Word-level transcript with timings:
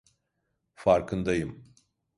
Farkındayım. 0.75 1.63